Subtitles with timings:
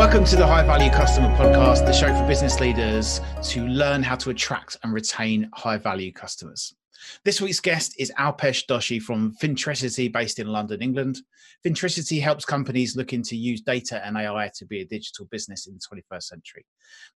[0.00, 4.16] Welcome to the High Value Customer Podcast, the show for business leaders to learn how
[4.16, 6.74] to attract and retain high value customers.
[7.22, 11.18] This week's guest is Alpesh Doshi from Fintricity, based in London, England.
[11.62, 15.74] Fintricity helps companies looking to use data and AI to be a digital business in
[15.74, 16.64] the 21st century.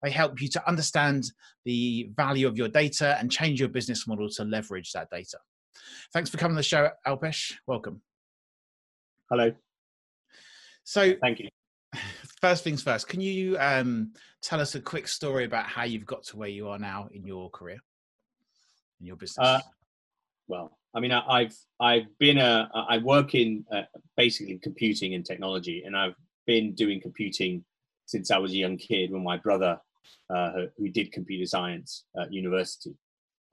[0.03, 1.25] They help you to understand
[1.65, 5.39] the value of your data and change your business model to leverage that data.
[6.13, 7.55] Thanks for coming to the show, Alpesh.
[7.67, 8.03] Welcome.
[9.31, 9.53] Hello.
[10.85, 11.49] So, thank you.
[12.41, 16.25] First things first, can you um, tell us a quick story about how you've got
[16.25, 17.79] to where you are now in your career,
[19.01, 19.47] in your business?
[19.47, 19.61] Uh,
[20.49, 23.83] well, I mean, I, have I've been a I work in uh,
[24.17, 26.15] basically computing and technology, and I've
[26.47, 27.65] been doing computing
[28.07, 29.79] since I was a young kid when my brother,
[30.29, 32.95] uh, who did computer science at university,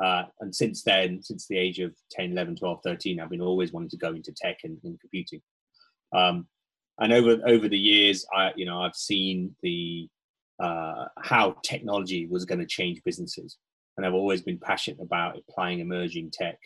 [0.03, 3.71] uh, and since then, since the age of 10, 11, 12, 13, I've been always
[3.71, 5.41] wanting to go into tech and, and computing.
[6.11, 6.47] Um,
[6.99, 10.07] and over over the years, I you know I've seen the
[10.61, 13.57] uh, how technology was going to change businesses,
[13.97, 16.59] and I've always been passionate about applying emerging tech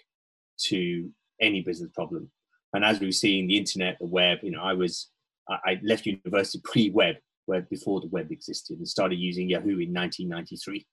[0.67, 1.09] to
[1.42, 2.30] any business problem.
[2.73, 5.09] And as we've seen, the internet, the web, you know, I was
[5.50, 10.86] I left university pre-web, where before the web existed, and started using Yahoo in 1993,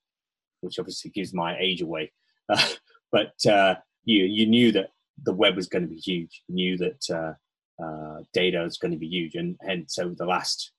[0.61, 2.13] which obviously gives my age away.
[2.49, 2.69] Uh,
[3.13, 3.75] but uh,
[4.05, 4.91] you you knew that
[5.25, 6.43] the web was going to be huge.
[6.49, 7.37] You knew that
[7.83, 10.73] uh, data is going to be huge, and hence over the last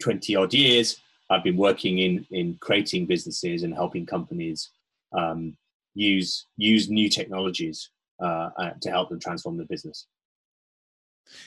[0.00, 4.70] 20 odd years, I've been working in in creating businesses and helping companies
[5.12, 5.56] um,
[5.94, 10.06] use use new technologies uh, uh, to help them transform their business.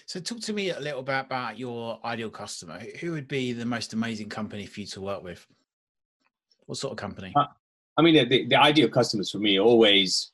[0.06, 2.80] So, talk to me a little bit about your ideal customer.
[3.00, 5.46] Who would be the most amazing company for you to work with?
[6.66, 7.34] What sort of company?
[7.36, 7.46] Uh,
[7.96, 10.32] I mean, the, the ideal customers for me always,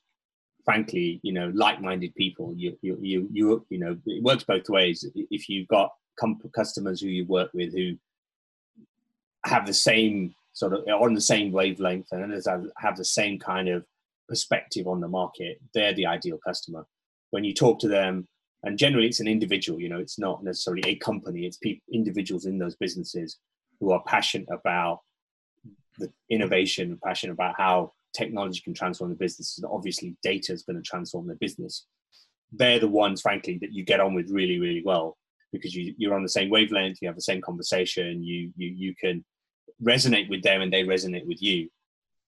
[0.65, 2.53] frankly, you know, like-minded people.
[2.55, 5.05] You, you, you, you, you know, it works both ways.
[5.15, 5.91] If you've got
[6.53, 7.97] customers who you work with who
[9.45, 12.33] have the same sort of on the same wavelength and
[12.77, 13.83] have the same kind of
[14.29, 16.85] perspective on the market, they're the ideal customer.
[17.31, 18.27] When you talk to them,
[18.63, 22.45] and generally it's an individual, you know, it's not necessarily a company, it's people, individuals
[22.45, 23.37] in those businesses
[23.79, 24.99] who are passionate about
[25.97, 29.57] the innovation, passionate about how technology can transform the business.
[29.57, 31.85] And obviously, data is going to transform the business.
[32.51, 35.17] They're the ones, frankly, that you get on with really, really well
[35.51, 38.95] because you, you're on the same wavelength, you have the same conversation, you, you, you
[38.99, 39.23] can
[39.83, 41.69] resonate with them and they resonate with you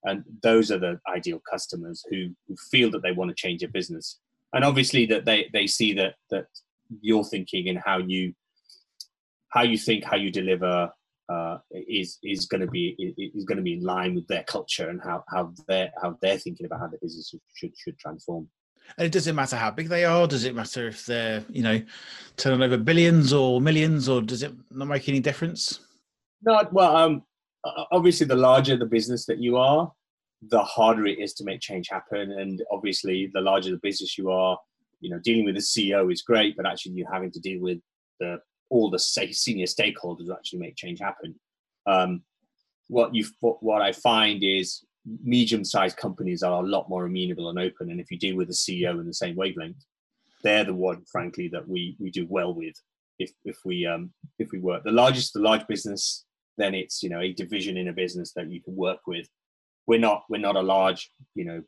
[0.04, 3.70] and those are the ideal customers who, who feel that they want to change their
[3.70, 4.20] business
[4.56, 6.46] and obviously that they they see that that
[7.02, 8.34] you're thinking and how you
[9.50, 10.90] how you think how you deliver
[11.30, 12.96] uh, is is going to be
[13.36, 16.38] is going to be in line with their culture and how how they're how they're
[16.38, 18.48] thinking about how the business should should transform.
[18.98, 20.28] And it doesn't matter how big they are.
[20.28, 21.82] Does it matter if they're you know
[22.38, 25.80] turning over billions or millions, or does it not make any difference?
[26.44, 27.24] No, well, um,
[27.92, 29.92] obviously the larger the business that you are
[30.50, 34.30] the harder it is to make change happen and obviously the larger the business you
[34.30, 34.58] are
[35.00, 37.80] you know dealing with the ceo is great but actually you're having to deal with
[38.20, 38.38] the
[38.70, 41.36] all the senior stakeholders actually make change happen
[41.88, 42.22] um,
[42.88, 44.84] what you what i find is
[45.24, 48.54] medium-sized companies are a lot more amenable and open and if you deal with the
[48.54, 49.86] ceo in the same wavelength
[50.44, 52.76] they're the one frankly that we we do well with
[53.20, 56.26] if if we um if we work the largest the large business
[56.58, 59.28] then it's you know a division in a business that you can work with.
[59.88, 61.62] We're not we're not a large you know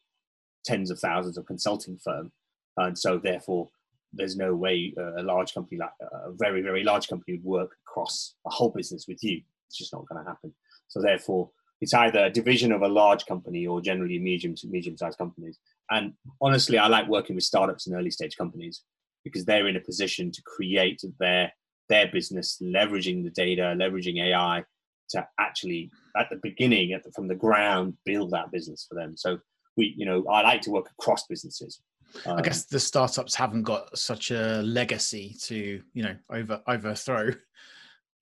[0.65, 2.31] tens of thousands of consulting firm,
[2.77, 3.69] and so therefore
[4.13, 7.43] there's no way uh, a large company like uh, a very very large company would
[7.43, 9.41] work across a whole business with you.
[9.67, 10.53] It's just not going to happen.
[10.87, 11.49] So therefore
[11.81, 15.59] it's either a division of a large company or generally medium to medium sized companies.
[15.91, 18.81] And honestly, I like working with startups and early stage companies
[19.23, 21.51] because they're in a position to create their
[21.89, 24.63] their business, leveraging the data, leveraging AI
[25.09, 29.15] to actually at the beginning at the, from the ground build that business for them
[29.15, 29.37] so
[29.75, 31.81] we you know i like to work across businesses
[32.25, 37.31] um, i guess the startups haven't got such a legacy to you know over overthrow.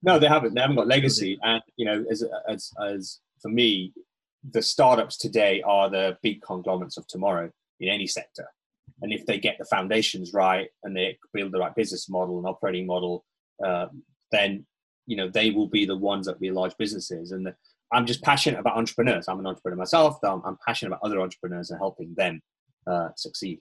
[0.04, 0.54] No they haven't.
[0.54, 1.38] They haven't got legacy.
[1.42, 3.94] And you know as as as for me
[4.52, 7.50] the startups today are the big conglomerates of tomorrow
[7.80, 8.48] in any sector.
[9.02, 12.48] And if they get the foundations right and they build the right business model and
[12.48, 13.26] operating model
[13.66, 13.88] uh,
[14.32, 14.66] then
[15.08, 17.32] you know they will be the ones that be large businesses.
[17.32, 17.56] And the,
[17.92, 19.28] i'm just passionate about entrepreneurs.
[19.28, 22.42] I'm an entrepreneur myself I'm, I'm passionate about other entrepreneurs and helping them
[22.86, 23.60] uh, succeed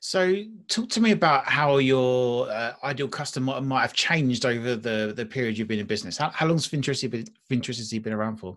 [0.00, 0.34] so
[0.68, 5.26] talk to me about how your uh, ideal customer might have changed over the, the
[5.26, 8.56] period you've been in business how, how long's Fintricity been, Fintricity been around for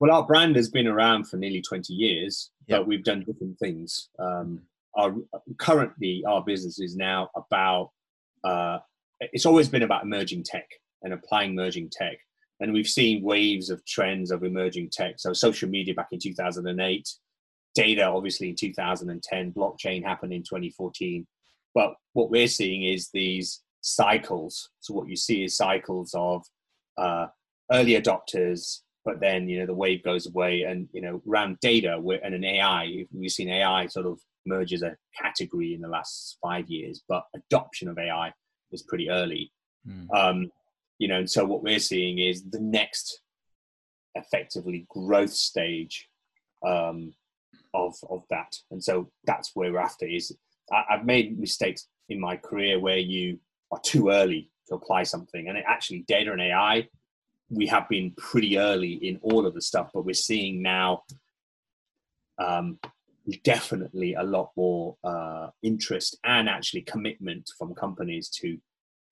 [0.00, 4.08] well our brand has been around for nearly 20 years but we've done different things
[4.18, 4.60] um,
[4.96, 5.14] our
[5.58, 7.90] currently our business is now about
[8.44, 8.78] uh,
[9.32, 10.68] it's always been about emerging tech
[11.02, 12.18] and applying emerging tech.
[12.60, 15.14] And we've seen waves of trends of emerging tech.
[15.18, 17.08] So social media back in 2008,
[17.74, 21.26] data obviously in 2010, blockchain happened in 2014.
[21.74, 24.70] But what we're seeing is these cycles.
[24.80, 26.44] So what you see is cycles of
[26.98, 27.26] uh,
[27.70, 32.00] early adopters, but then you know the wave goes away, and you know around data
[32.22, 33.04] and an AI.
[33.12, 37.24] We've seen AI sort of merge as a category in the last five years, but
[37.34, 38.32] adoption of AI
[38.70, 39.52] is pretty early.
[39.88, 40.06] Mm.
[40.14, 40.50] Um,
[40.98, 43.20] you know, and so what we're seeing is the next
[44.14, 46.08] effectively growth stage
[46.64, 47.14] um,
[47.74, 50.06] of of that, and so that's where we're after.
[50.06, 50.36] Is
[50.72, 53.38] I, I've made mistakes in my career where you
[53.70, 56.88] are too early to apply something, and it actually data and AI
[57.52, 61.02] we have been pretty early in all of the stuff, but we're seeing now
[62.38, 62.78] um,
[63.44, 68.58] definitely a lot more uh, interest and actually commitment from companies to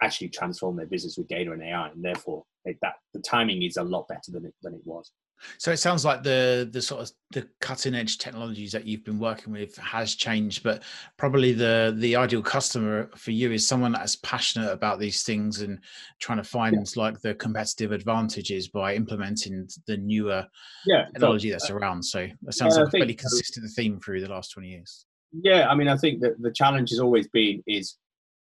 [0.02, 3.76] actually transform their business with data and AI, and therefore it, that the timing is
[3.76, 5.12] a lot better than it than it was.
[5.58, 9.18] So it sounds like the the sort of the cutting edge technologies that you've been
[9.18, 10.82] working with has changed, but
[11.16, 15.78] probably the the ideal customer for you is someone that's passionate about these things and
[16.20, 17.02] trying to find yeah.
[17.02, 20.46] like the competitive advantages by implementing the newer
[20.86, 22.02] yeah, technology so, that's uh, around.
[22.02, 25.06] So that sounds like a fairly consistent theme through the last twenty years.
[25.32, 27.96] Yeah, I mean, I think that the challenge has always been is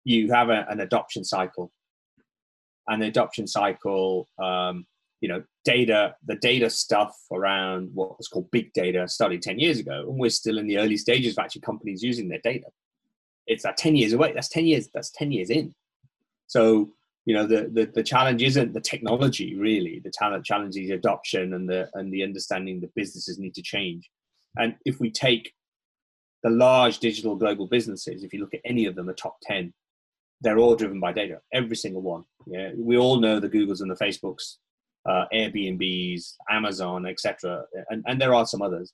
[0.04, 1.70] you have a, an adoption cycle,
[2.88, 4.28] and the adoption cycle.
[4.42, 4.86] Um,
[5.20, 9.78] you know, data, the data stuff around what was called big data started 10 years
[9.78, 12.66] ago, and we're still in the early stages of actually companies using their data.
[13.46, 14.32] It's that 10 years away.
[14.32, 15.74] That's 10 years, that's 10 years in.
[16.46, 16.92] So,
[17.26, 20.00] you know, the, the, the challenge isn't the technology really.
[20.02, 24.10] The talent challenge is adoption and the and the understanding that businesses need to change.
[24.56, 25.52] And if we take
[26.42, 29.72] the large digital global businesses, if you look at any of them, the top 10,
[30.40, 32.24] they're all driven by data, every single one.
[32.46, 34.56] Yeah, we all know the Googles and the Facebooks
[35.06, 38.92] uh, Airbnbs, Amazon, etc., and, and there are some others.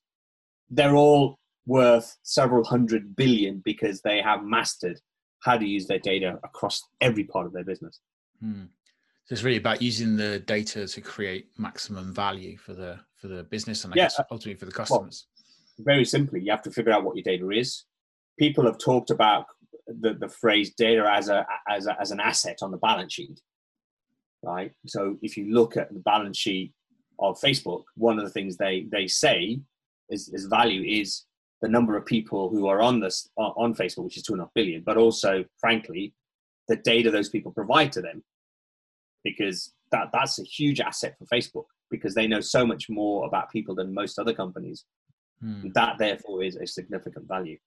[0.70, 5.00] They're all worth several hundred billion because they have mastered
[5.40, 8.00] how to use their data across every part of their business.
[8.40, 8.64] Hmm.
[9.24, 13.42] So it's really about using the data to create maximum value for the for the
[13.42, 15.26] business and I yeah, guess ultimately for the customers.
[15.78, 17.84] Well, very simply, you have to figure out what your data is.
[18.38, 19.46] People have talked about
[19.86, 23.40] the, the phrase data as a, as a as an asset on the balance sheet
[24.46, 24.72] right?
[24.86, 26.72] So if you look at the balance sheet
[27.18, 29.60] of Facebook, one of the things they they say
[30.08, 31.24] is, is value is
[31.62, 34.44] the number of people who are on this on Facebook, which is two and a
[34.44, 36.14] half billion, but also, frankly,
[36.68, 38.22] the data those people provide to them,
[39.24, 43.50] because that that's a huge asset for Facebook because they know so much more about
[43.50, 44.84] people than most other companies.
[45.40, 45.68] Hmm.
[45.74, 47.58] That therefore is a significant value.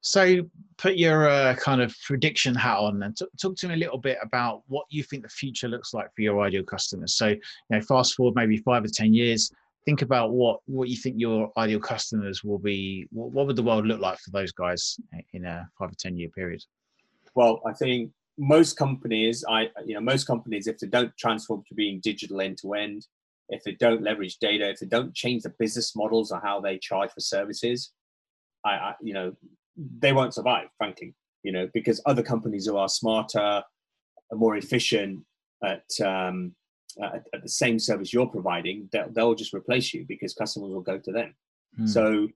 [0.00, 0.42] So,
[0.78, 3.98] put your uh, kind of prediction hat on and t- talk to me a little
[3.98, 7.14] bit about what you think the future looks like for your ideal customers.
[7.14, 7.40] So, you
[7.70, 9.50] know, fast forward maybe five or ten years.
[9.84, 13.06] Think about what what you think your ideal customers will be.
[13.10, 14.96] What, what would the world look like for those guys
[15.32, 16.62] in a five or ten year period?
[17.34, 21.74] Well, I think most companies, I you know, most companies, if they don't transform to
[21.74, 23.06] being digital end to end,
[23.48, 26.78] if they don't leverage data, if they don't change the business models or how they
[26.78, 27.92] charge for services,
[28.64, 29.32] I, I, you know,
[29.76, 33.62] they won't survive, frankly, you know, because other companies who are smarter,
[34.32, 35.24] more efficient
[35.62, 36.54] at, um,
[37.02, 40.80] at, at the same service you're providing, they'll, they'll, just replace you because customers will
[40.80, 41.34] go to them.
[41.76, 41.86] Hmm.
[41.86, 42.28] So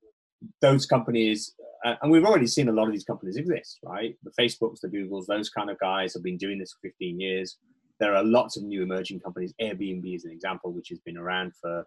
[0.60, 1.54] those companies,
[1.84, 4.16] uh, and we've already seen a lot of these companies exist, right?
[4.22, 7.58] The Facebooks, the Googles, those kind of guys have been doing this for 15 years.
[8.00, 9.54] There are lots of new emerging companies.
[9.60, 11.86] Airbnb is an example, which has been around for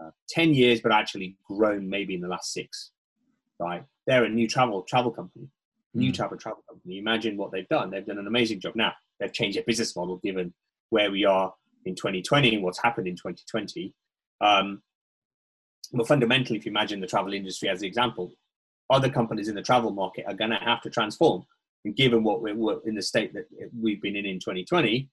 [0.00, 2.90] uh, 10 years, but actually grown maybe in the last six
[3.58, 3.84] right?
[4.06, 5.48] They're a new travel travel company,
[5.94, 6.14] new mm.
[6.14, 6.98] travel travel company.
[6.98, 7.90] Imagine what they've done.
[7.90, 8.76] They've done an amazing job.
[8.76, 10.52] Now they've changed their business model given
[10.90, 11.52] where we are
[11.84, 13.92] in 2020 and what's happened in 2020.
[14.40, 14.82] Um,
[15.92, 18.32] but fundamentally, if you imagine the travel industry as the example,
[18.90, 21.44] other companies in the travel market are going to have to transform.
[21.84, 23.44] And given what we're in the state that
[23.78, 25.08] we've been in in 2020,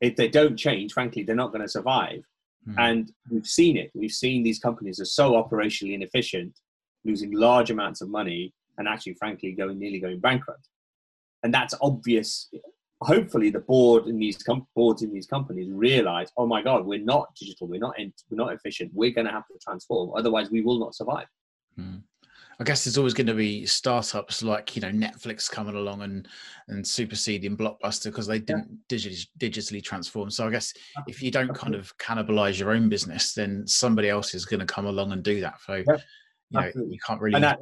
[0.00, 2.22] if they don't change, frankly, they're not going to survive.
[2.68, 2.74] Mm.
[2.78, 3.90] And we've seen it.
[3.94, 6.58] We've seen these companies are so operationally inefficient
[7.04, 10.68] losing large amounts of money and actually, frankly, going nearly going bankrupt.
[11.42, 12.50] And that's obvious.
[13.02, 17.02] Hopefully, the board in these com- boards in these companies realize, oh my God, we're
[17.02, 18.90] not digital, we're not in, we're not efficient.
[18.92, 21.26] We're going to have to transform, otherwise, we will not survive.
[21.76, 21.96] Hmm.
[22.58, 26.28] I guess there's always going to be startups like you know Netflix coming along and
[26.68, 28.98] and superseding Blockbuster because they didn't yeah.
[28.98, 30.28] digitally, digitally transform.
[30.30, 30.74] So I guess
[31.06, 34.66] if you don't kind of cannibalize your own business, then somebody else is going to
[34.66, 35.54] come along and do that.
[35.66, 35.96] So yeah
[36.50, 37.60] you know you can't really And that,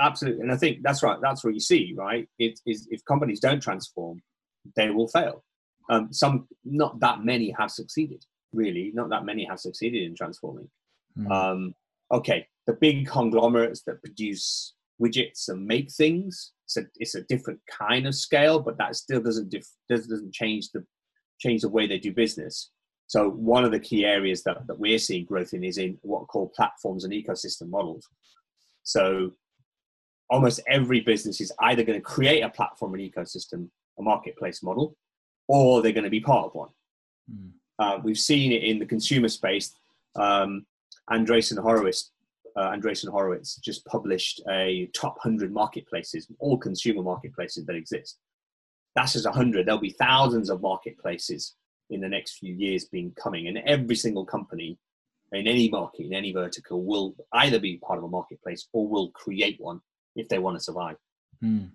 [0.00, 3.38] absolutely and i think that's right that's what you see right it is if companies
[3.38, 4.20] don't transform
[4.76, 5.44] they will fail
[5.90, 8.24] Um, some, not that many have succeeded.
[8.52, 10.68] Really, not that many have succeeded in transforming.
[11.18, 11.30] Mm.
[11.30, 11.74] Um,
[12.10, 16.52] okay, the big conglomerates that produce widgets and make things.
[16.64, 20.70] It's a, it's a different kind of scale, but that still doesn't dif- doesn't change
[20.70, 20.84] the
[21.38, 22.70] change the way they do business.
[23.06, 26.22] So one of the key areas that, that we're seeing growth in is in what
[26.22, 28.08] are called platforms and ecosystem models.
[28.82, 29.32] So
[30.30, 33.68] almost every business is either going to create a platform and ecosystem,
[33.98, 34.96] a marketplace model,
[35.48, 36.70] or they're going to be part of one.
[37.30, 37.50] Mm.
[37.78, 39.74] Uh, we've seen it in the consumer space.
[40.16, 40.64] Um,
[41.10, 42.12] Andreessen Horowitz,
[42.56, 48.18] uh, Andreessen Horowitz just published a top 100 marketplaces, all consumer marketplaces that exist.
[48.94, 49.66] That's just 100.
[49.66, 51.56] There'll be thousands of marketplaces
[51.90, 54.78] in the next few years being coming, and every single company
[55.32, 59.10] in any market, in any vertical, will either be part of a marketplace or will
[59.10, 59.80] create one
[60.16, 60.96] if they want to survive.
[61.40, 61.66] Hmm.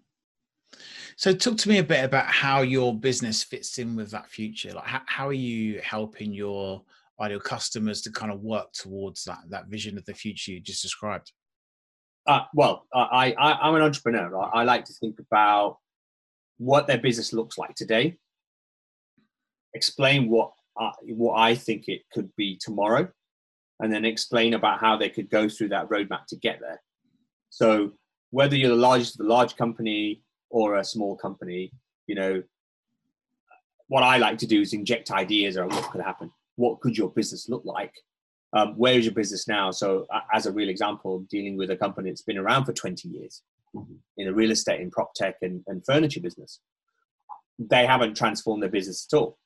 [1.16, 4.72] So, talk to me a bit about how your business fits in with that future.
[4.72, 6.84] Like, how, how are you helping your
[7.20, 10.82] ideal customers to kind of work towards that that vision of the future you just
[10.82, 11.32] described?
[12.25, 14.30] Uh, well, I, I am an entrepreneur.
[14.30, 14.51] Right?
[14.54, 15.78] I like to think about
[16.58, 18.18] what their business looks like today,
[19.74, 23.08] explain what uh, what I think it could be tomorrow,
[23.80, 26.82] and then explain about how they could go through that roadmap to get there.
[27.50, 27.94] So
[28.32, 31.72] whether you're the largest a large company or a small company,
[32.08, 32.44] you know,
[33.88, 37.10] what I like to do is inject ideas around what could happen what could your
[37.10, 37.94] business look like?
[38.52, 39.72] Um, where is your business now?
[39.72, 43.08] So, uh, as a real example, dealing with a company that's been around for 20
[43.08, 43.94] years mm-hmm.
[44.18, 46.60] in the real estate, in prop tech, and, and furniture business,
[47.58, 49.38] they haven't transformed their business at all.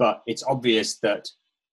[0.00, 1.28] But it's obvious that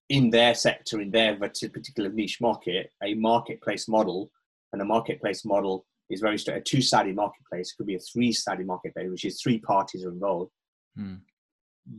[0.10, 4.30] in their sector, in their particular niche market, a marketplace model,
[4.72, 6.58] and a marketplace model is very straight.
[6.58, 10.52] A two-sided marketplace It could be a three-sided marketplace, which is three parties are involved.
[11.00, 11.22] Mm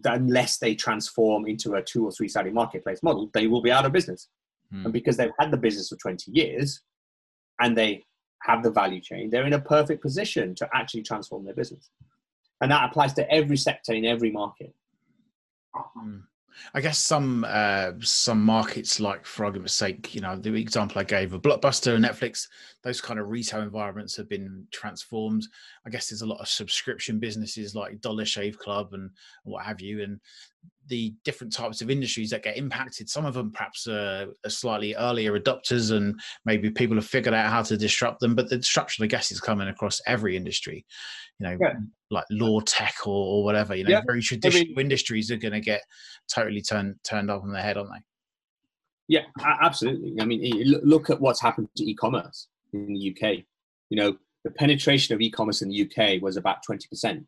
[0.05, 3.87] unless they transform into a two or three sided marketplace model, they will be out
[3.87, 4.29] of business.
[4.73, 4.85] Mm.
[4.85, 6.83] And because they've had the business for 20 years
[7.61, 8.05] and they
[8.43, 11.91] have the value chain, they're in a perfect position to actually transform their business.
[12.61, 14.75] And that applies to every sector in every market.
[15.75, 16.23] Mm.
[16.75, 21.05] I guess some uh, some markets, like for argument's sake, you know, the example I
[21.05, 22.49] gave of Blockbuster and Netflix,
[22.83, 25.47] those kind of retail environments have been transformed.
[25.87, 29.11] I guess there's a lot of subscription businesses like Dollar Shave Club and
[29.45, 30.21] what have you, and
[30.89, 33.09] the different types of industries that get impacted.
[33.09, 37.51] Some of them perhaps uh, are slightly earlier adopters, and maybe people have figured out
[37.51, 38.35] how to disrupt them.
[38.35, 40.85] But the disruption, I guess, is coming across every industry.
[41.39, 41.75] You know, yeah.
[42.11, 43.75] like law tech or, or, whatever.
[43.75, 44.03] You know, yeah.
[44.07, 45.83] very traditional I mean, industries are going to get
[46.33, 48.01] totally turned turned up on their head, aren't they?
[49.09, 49.23] Yeah,
[49.63, 50.15] absolutely.
[50.21, 50.43] I mean,
[50.85, 53.39] look at what's happened to e-commerce in the UK.
[53.89, 57.27] You know, the penetration of e-commerce in the UK was about twenty percent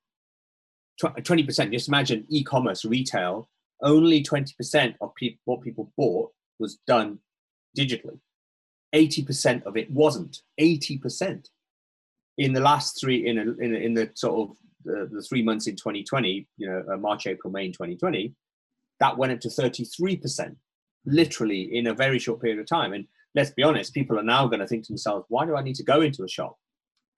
[1.00, 1.72] 20%.
[1.72, 3.48] Just imagine e-commerce retail.
[3.82, 7.18] Only 20% of pe- what people bought was done
[7.76, 8.18] digitally.
[8.94, 10.38] 80% of it wasn't.
[10.60, 11.48] 80%.
[12.38, 15.42] In the last three, in, a, in, a, in the sort of the, the, three
[15.42, 18.34] months in 2020, you know, uh, March, April, May in 2020,
[18.98, 20.56] that went up to 33%,
[21.04, 22.92] literally in a very short period of time.
[22.92, 25.62] And let's be honest, people are now going to think to themselves, why do I
[25.62, 26.56] need to go into a shop?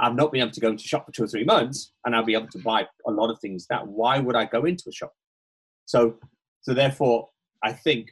[0.01, 2.25] I've not been able to go into shop for two or three months, and I'll
[2.25, 3.67] be able to buy a lot of things.
[3.69, 5.13] That why would I go into a shop?
[5.87, 6.17] So,
[6.63, 7.29] so therefore,
[7.63, 8.09] I think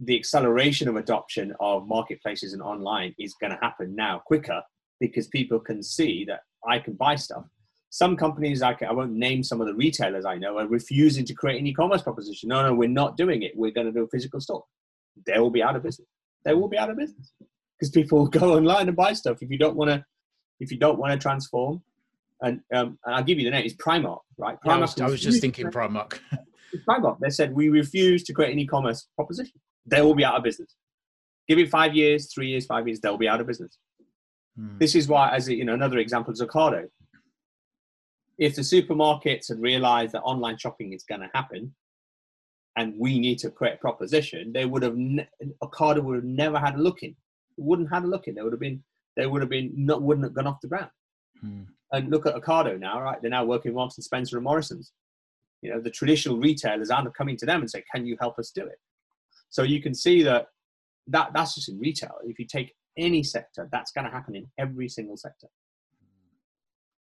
[0.00, 4.62] the acceleration of adoption of marketplaces and online is going to happen now quicker
[5.00, 7.44] because people can see that I can buy stuff.
[7.90, 11.24] Some companies, I, can, I won't name some of the retailers I know, are refusing
[11.26, 12.48] to create an e-commerce proposition.
[12.48, 13.52] No, no, we're not doing it.
[13.54, 14.64] We're going to do a physical store.
[15.26, 16.08] They will be out of business.
[16.44, 17.32] They will be out of business
[17.78, 19.38] because people will go online and buy stuff.
[19.42, 20.04] If you don't want to
[20.60, 21.82] if you don't want to transform,
[22.42, 24.58] and, um, and I'll give you the name, it's Primark, right?
[24.64, 26.18] Primark I was, I was just thinking Primark.
[26.88, 27.18] Primark.
[27.20, 29.60] They said, we refuse to create an e-commerce proposition.
[29.86, 30.74] They will be out of business.
[31.48, 33.78] Give it five years, three years, five years, they'll be out of business.
[34.56, 34.78] Hmm.
[34.78, 36.88] This is why, as a, you know, another example is Ocado.
[38.38, 41.74] If the supermarkets had realized that online shopping is going to happen,
[42.76, 45.28] and we need to create a proposition, they would have ne-
[45.62, 47.14] Ocado would have never had a look in.
[47.56, 48.34] Wouldn't have had a look in.
[48.34, 48.82] They would have been
[49.16, 50.90] they would have been not wouldn't have gone off the ground.
[51.40, 51.62] Hmm.
[51.92, 53.20] And look at Ocado now, right?
[53.20, 54.92] They're now working with Spencer and Morrison's.
[55.62, 58.50] You know, the traditional retailers aren't coming to them and say, "Can you help us
[58.50, 58.78] do it?"
[59.50, 60.48] So you can see that
[61.06, 62.16] that that's just in retail.
[62.24, 65.48] If you take any sector, that's going to happen in every single sector.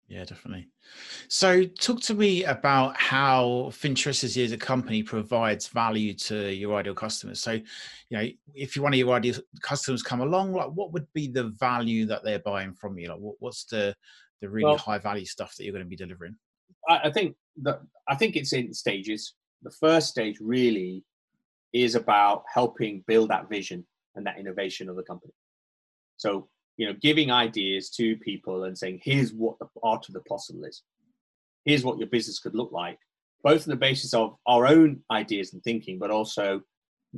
[0.08, 0.68] Yeah, definitely.
[1.30, 6.94] So, talk to me about how Fintricity as a company provides value to your ideal
[6.94, 7.42] customers.
[7.42, 7.64] So, you
[8.12, 11.46] know, if you one of your ideal customers come along, like what would be the
[11.60, 13.10] value that they're buying from you?
[13.10, 13.96] Like, what, what's the
[14.42, 16.36] the really well, high value stuff that you're going to be delivering?
[16.88, 19.34] I, I think that I think it's in stages.
[19.64, 21.04] The first stage really
[21.74, 23.86] is about helping build that vision
[24.16, 25.34] and that innovation of the company.
[26.18, 30.22] So, you know, giving ideas to people and saying, here's what the art of the
[30.22, 30.84] possible is.
[31.64, 33.00] Here's what your business could look like,
[33.44, 36.62] both on the basis of our own ideas and thinking, but also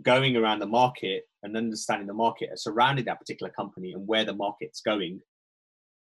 [0.03, 4.33] going around the market and understanding the market surrounding that particular company and where the
[4.33, 5.19] market's going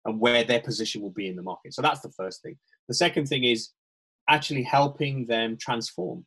[0.05, 1.73] and where their position will be in the market.
[1.73, 2.55] So that's the first thing.
[2.87, 3.69] The second thing is
[4.29, 6.25] actually helping them transform.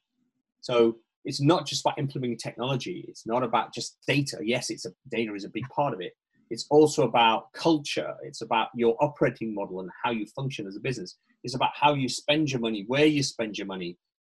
[0.61, 3.05] So it's not just about implementing technology.
[3.09, 4.38] It's not about just data.
[4.43, 6.12] Yes, it's a data is a big part of it.
[6.53, 8.15] It's also about culture.
[8.23, 11.17] It's about your operating model and how you function as a business.
[11.45, 13.97] It's about how you spend your money, where you spend your money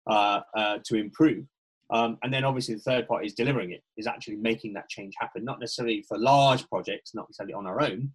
[0.07, 1.47] uh, uh, to improve.
[1.91, 5.15] Um, and then obviously the third part is delivering it, is actually making that change
[5.19, 8.13] happen, not necessarily for large projects, not necessarily on our own,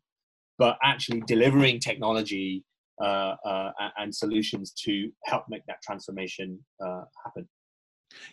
[0.60, 2.64] but actually delivering technology
[3.02, 7.48] uh, uh, and solutions to help make that transformation uh, happen.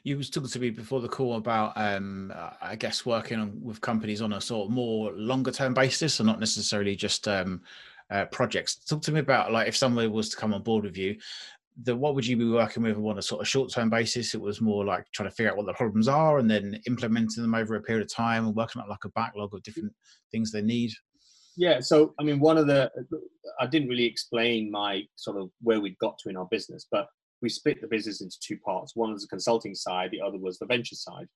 [0.03, 3.81] You was talking to me before the call about, um, I guess, working on, with
[3.81, 7.63] companies on a sort of more longer term basis, and not necessarily just um,
[8.11, 8.77] uh, projects.
[8.77, 11.17] Talk to me about like if somebody was to come on board with you,
[11.83, 14.35] the what would you be working with on a sort of short term basis?
[14.35, 17.43] It was more like trying to figure out what the problems are and then implementing
[17.43, 19.93] them over a period of time and working out like a backlog of different
[20.31, 20.93] things they need.
[21.57, 22.91] Yeah, so I mean, one of the
[23.61, 27.09] I didn't really explain my sort of where we'd got to in our business, but
[27.45, 28.97] we split the business into two parts.
[28.97, 31.29] One was the consulting side, the other was the venture side.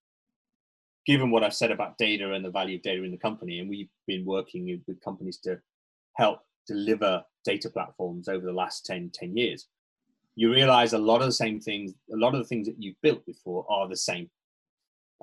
[1.06, 3.68] Given what I've said about data and the value of data in the company, and
[3.68, 5.60] we've been working with companies to
[6.16, 9.68] help deliver data platforms over the last 10, 10 years
[10.38, 13.00] you realize a lot of the same things, a lot of the things that you've
[13.02, 14.30] built before are the same.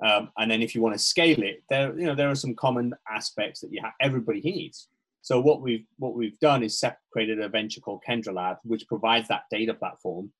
[0.04, 2.54] Um, and then if you want to scale it, there, you know, there are some
[2.54, 4.88] common aspects that you have, everybody needs.
[5.22, 9.26] So what we've what we've done is created a venture called Kendra Lab, which provides
[9.28, 10.30] that data platform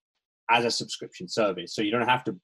[0.51, 1.75] as a subscription service.
[1.75, 2.37] So you don't have to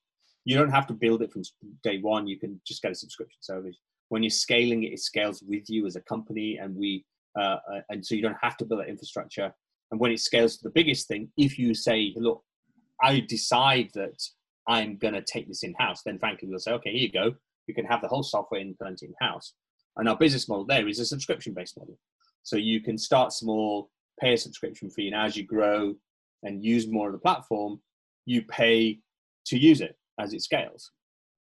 [0.45, 1.43] you don't have to build it from
[1.83, 2.27] day one.
[2.27, 3.77] You can just get a subscription service.
[4.09, 7.05] When you're scaling it, it scales with you as a company, and we
[7.37, 9.53] uh, uh and so you don't have to build that infrastructure.
[9.91, 12.43] And when it scales to the biggest thing, if you say, look,
[13.01, 14.19] I decide that
[14.67, 17.35] I'm going to take this in house, then frankly, we'll say, okay, here you go.
[17.67, 19.53] You can have the whole software implemented in house.
[19.97, 21.97] And our business model there is a subscription based model.
[22.43, 23.89] So you can start small,
[24.19, 25.95] pay a subscription fee, and as you grow
[26.43, 27.79] and use more of the platform,
[28.25, 28.99] you pay
[29.45, 30.91] to use it as it scales.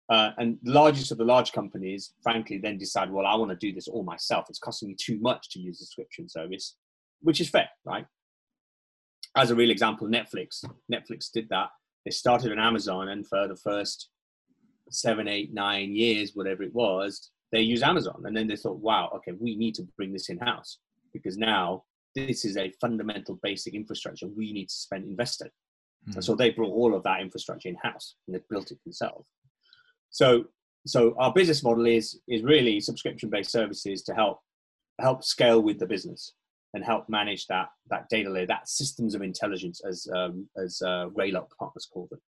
[0.10, 3.56] Uh, and the largest of the large companies, frankly, then decide, well, I want to
[3.56, 4.46] do this all myself.
[4.50, 6.76] It's costing me too much to use a subscription service,
[7.22, 8.06] which is fair, right?
[9.36, 10.64] as a real example, Netflix.
[10.92, 11.70] Netflix did that.
[12.06, 14.10] They started on Amazon, and for the first
[14.90, 18.24] seven, eight, nine years, whatever it was, they used Amazon.
[18.26, 20.80] And then they thought, wow, okay, we need to bring this in house
[21.14, 21.84] because now
[22.16, 25.42] this is a fundamental basic infrastructure we need to spend invest
[26.08, 26.18] Mm-hmm.
[26.18, 29.28] And so they brought all of that infrastructure in house and they built it themselves.
[30.10, 30.46] So,
[30.88, 34.40] so our business model is is really subscription based services to help
[35.00, 36.34] help scale with the business
[36.74, 41.06] and help manage that that data layer, that systems of intelligence, as um, as uh,
[41.14, 42.20] Greylock Partners call it.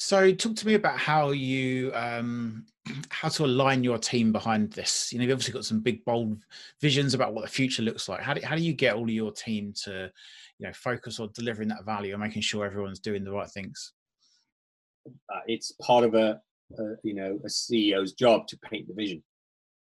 [0.00, 2.64] So, talk to me about how you um,
[3.10, 5.12] how to align your team behind this.
[5.12, 6.40] You know, you've obviously got some big, bold
[6.80, 8.20] visions about what the future looks like.
[8.20, 10.08] How do how do you get all of your team to,
[10.58, 13.92] you know, focus on delivering that value and making sure everyone's doing the right things?
[15.08, 16.40] Uh, it's part of a,
[16.78, 19.20] a you know a CEO's job to paint the vision,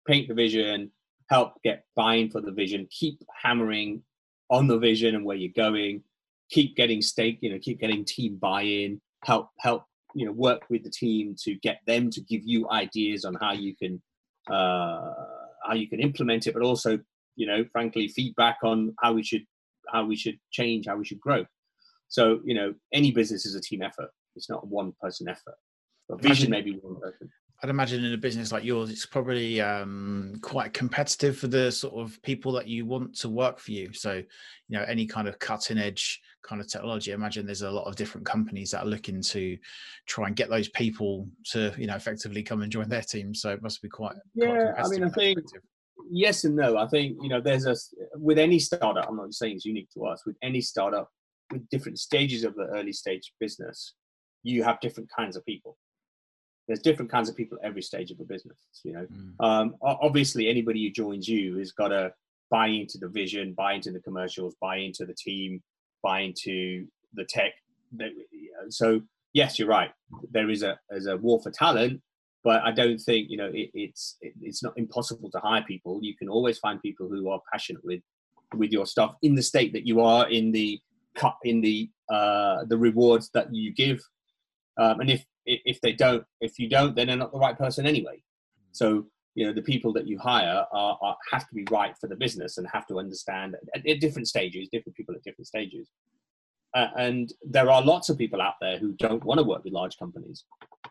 [0.06, 0.88] paint the vision,
[1.30, 4.02] help get buy-in for the vision, keep hammering
[4.50, 6.00] on the vision and where you're going,
[6.48, 9.82] keep getting stake, you know, keep getting team buy-in, help help
[10.16, 13.52] you know work with the team to get them to give you ideas on how
[13.52, 14.02] you can
[14.50, 15.12] uh,
[15.66, 16.98] how you can implement it, but also
[17.36, 19.44] you know frankly feedback on how we should
[19.92, 21.44] how we should change, how we should grow.
[22.08, 24.10] So you know any business is a team effort.
[24.34, 25.54] It's not a one person effort.
[26.08, 27.30] But vision may be one person.
[27.62, 31.94] I'd imagine in a business like yours, it's probably um, quite competitive for the sort
[31.94, 33.92] of people that you want to work for you.
[33.94, 37.70] So, you know, any kind of cutting edge kind of technology, I imagine there's a
[37.70, 39.58] lot of different companies that are looking to
[40.06, 43.34] try and get those people to, you know, effectively come and join their team.
[43.34, 44.16] So it must be quite.
[44.34, 45.38] Yeah, quite I mean, I think
[46.10, 46.76] yes and no.
[46.76, 47.74] I think you know, there's a
[48.16, 49.06] with any startup.
[49.08, 50.24] I'm not saying it's unique to us.
[50.24, 51.10] With any startup,
[51.52, 53.94] with different stages of the early stage business,
[54.42, 55.76] you have different kinds of people
[56.66, 59.44] there's different kinds of people at every stage of a business you know mm.
[59.44, 62.12] um, obviously anybody who joins you has got to
[62.50, 65.62] buy into the vision buy into the commercials buy into the team
[66.08, 66.86] buy into
[67.18, 67.52] the tech
[68.68, 69.00] so
[69.32, 69.90] yes you're right.
[70.30, 72.00] There is a there's a war for talent
[72.44, 75.98] but i don't think you know it, it's it, it's not impossible to hire people.
[76.02, 78.02] You can always find people who are passionate with
[78.60, 80.80] with your stuff in the state that you are in the
[81.22, 84.00] cut in the uh, the rewards that you give,
[84.82, 87.86] um, and if if they don't, if you don't, then they're not the right person
[87.86, 88.22] anyway.
[88.72, 92.08] So you know the people that you hire are, are have to be right for
[92.08, 95.90] the business and have to understand at, at different stages, different people at different stages.
[96.74, 99.72] Uh, and there are lots of people out there who don't want to work with
[99.72, 100.44] large companies.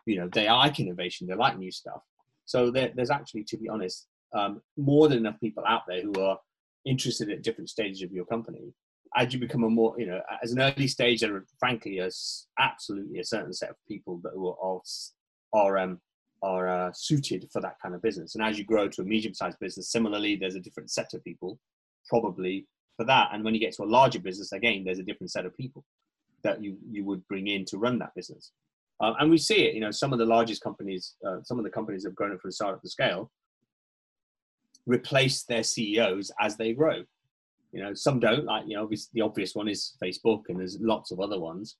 [0.06, 2.02] You know, they like innovation, they like new stuff.
[2.44, 6.14] So there, there's actually, to be honest, um, more than enough people out there who
[6.20, 6.38] are
[6.84, 8.72] interested at different stages of your company.
[9.16, 12.10] As you become a more, you know, as an early stage, there are frankly a,
[12.58, 14.80] absolutely a certain set of people that are
[15.52, 16.00] are um,
[16.42, 18.34] are uh, suited for that kind of business.
[18.34, 21.58] And as you grow to a medium-sized business, similarly, there's a different set of people
[22.08, 23.30] probably for that.
[23.32, 25.84] And when you get to a larger business, again, there's a different set of people
[26.42, 28.52] that you you would bring in to run that business.
[29.00, 29.74] Uh, and we see it.
[29.74, 32.32] You know, some of the largest companies, uh, some of the companies that have grown
[32.32, 33.30] up from startup to scale,
[34.86, 37.02] replace their CEOs as they grow.
[37.72, 38.44] You know, some don't.
[38.44, 41.76] Like you know, obviously the obvious one is Facebook, and there's lots of other ones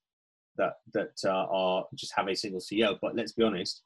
[0.59, 2.99] that that uh, are just have a single CEO.
[3.01, 3.83] But let's be honest,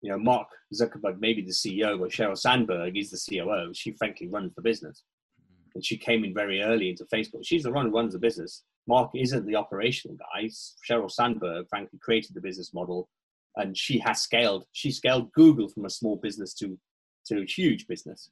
[0.00, 3.72] you know, Mark Zuckerberg may be the CEO, but Sheryl Sandberg is the COO.
[3.74, 5.02] She frankly runs the business,
[5.40, 5.70] mm-hmm.
[5.74, 7.44] and she came in very early into Facebook.
[7.44, 8.64] She's the one who runs the business.
[8.86, 10.48] Mark isn't the operational guy.
[10.88, 13.08] Sheryl Sandberg, frankly, created the business model,
[13.56, 14.64] and she has scaled.
[14.72, 16.78] She scaled Google from a small business to
[17.26, 18.30] to a huge business,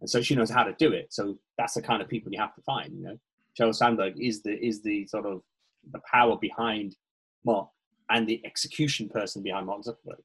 [0.00, 1.12] and so she knows how to do it.
[1.12, 2.92] So that's the kind of people you have to find.
[2.96, 3.18] You know,
[3.58, 5.42] Sheryl Sandberg is the is the sort of
[5.92, 6.96] the power behind
[7.44, 7.68] Mark
[8.08, 10.22] and the execution person behind Mark Zuckerberg.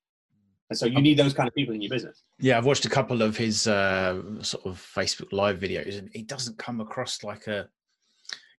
[0.69, 2.23] And so you need those kind of people in your business.
[2.39, 6.23] Yeah, I've watched a couple of his uh, sort of Facebook Live videos, and he
[6.23, 7.69] doesn't come across like a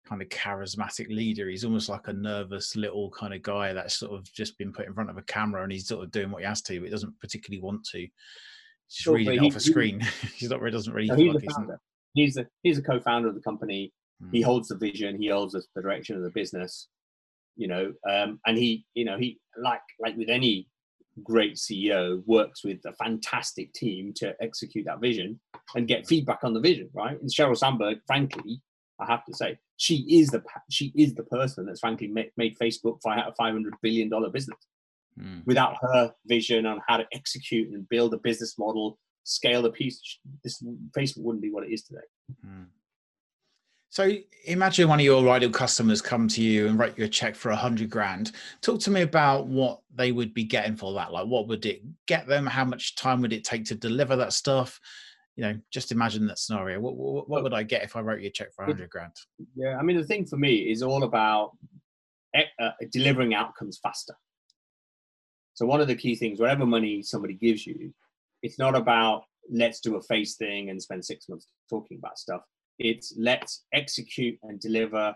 [0.09, 1.49] kind of charismatic leader.
[1.49, 4.87] He's almost like a nervous little kind of guy that's sort of just been put
[4.87, 6.87] in front of a camera and he's sort of doing what he has to, but
[6.87, 7.99] he doesn't particularly want to.
[7.99, 8.11] He's
[8.89, 10.01] just sure, reading it off a screen.
[10.35, 11.15] he's not really doesn't really.
[11.15, 11.55] He's, like he's,
[12.15, 13.93] he's a he's a co-founder of the company.
[14.23, 14.31] Hmm.
[14.33, 15.21] He holds the vision.
[15.21, 16.89] He holds the direction of the business.
[17.57, 20.69] You know, um, and he, you know, he like like with any
[21.23, 25.41] great CEO works with a fantastic team to execute that vision
[25.75, 27.21] and get feedback on the vision, right?
[27.21, 28.61] And Sheryl Sandberg, frankly,
[29.01, 32.59] I have to say, she is the she is the person that's frankly made, made
[32.59, 34.59] Facebook five hundred billion dollar business.
[35.19, 35.47] Mm.
[35.47, 40.01] Without her vision on how to execute and build a business model, scale the piece,
[40.43, 40.63] this
[40.97, 42.01] Facebook wouldn't be what it is today.
[42.47, 42.67] Mm.
[43.91, 44.13] So
[44.45, 47.51] imagine one of your ideal customers come to you and write you a check for
[47.51, 48.33] a hundred grand.
[48.61, 51.13] Talk to me about what they would be getting for that.
[51.13, 52.47] Like, what would it get them?
[52.47, 54.79] How much time would it take to deliver that stuff?
[55.37, 56.81] You know, just imagine that scenario.
[56.81, 58.91] What, what, what would I get if I wrote you a check for a hundred
[58.91, 59.15] grand?
[59.57, 61.57] Yeah, I mean, the thing for me is all about
[62.35, 64.15] uh, delivering outcomes faster.
[65.55, 67.95] So one of the key things, whatever money somebody gives you,
[68.43, 72.43] it's not about let's do a face thing and spend six months talking about stuff
[72.79, 75.15] it's let's execute and deliver.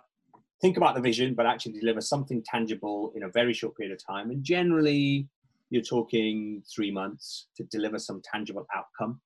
[0.60, 4.04] Think about the vision, but actually deliver something tangible in a very short period of
[4.04, 4.30] time.
[4.30, 5.28] And generally,
[5.70, 9.20] you're talking three months to deliver some tangible outcome.